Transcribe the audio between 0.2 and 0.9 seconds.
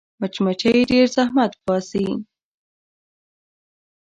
مچمچۍ